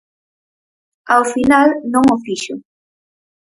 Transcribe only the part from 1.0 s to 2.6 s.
Ao final non o fixo.